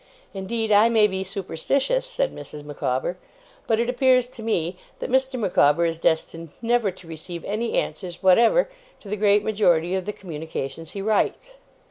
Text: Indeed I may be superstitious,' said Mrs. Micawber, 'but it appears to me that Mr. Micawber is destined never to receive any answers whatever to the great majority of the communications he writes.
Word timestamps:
Indeed 0.33 0.71
I 0.71 0.89
may 0.89 1.05
be 1.05 1.23
superstitious,' 1.23 2.07
said 2.07 2.33
Mrs. 2.33 2.63
Micawber, 2.63 3.17
'but 3.67 3.79
it 3.79 3.87
appears 3.87 4.25
to 4.31 4.41
me 4.41 4.75
that 4.97 5.11
Mr. 5.11 5.39
Micawber 5.39 5.85
is 5.85 5.99
destined 5.99 6.49
never 6.59 6.89
to 6.89 7.07
receive 7.07 7.45
any 7.45 7.75
answers 7.75 8.23
whatever 8.23 8.67
to 9.01 9.07
the 9.09 9.15
great 9.15 9.43
majority 9.43 9.93
of 9.93 10.05
the 10.05 10.13
communications 10.13 10.93
he 10.93 11.03
writes. 11.03 11.53